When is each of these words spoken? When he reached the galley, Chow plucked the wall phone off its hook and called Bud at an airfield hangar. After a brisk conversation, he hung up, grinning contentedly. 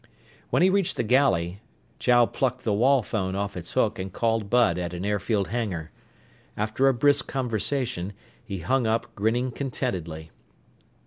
When 0.49 0.63
he 0.63 0.71
reached 0.71 0.97
the 0.97 1.03
galley, 1.03 1.61
Chow 1.99 2.25
plucked 2.25 2.63
the 2.63 2.73
wall 2.73 3.03
phone 3.03 3.35
off 3.35 3.55
its 3.55 3.73
hook 3.73 3.99
and 3.99 4.11
called 4.11 4.49
Bud 4.49 4.79
at 4.79 4.95
an 4.95 5.05
airfield 5.05 5.49
hangar. 5.49 5.91
After 6.57 6.87
a 6.87 6.93
brisk 6.95 7.27
conversation, 7.27 8.13
he 8.43 8.61
hung 8.61 8.87
up, 8.87 9.13
grinning 9.13 9.51
contentedly. 9.51 10.31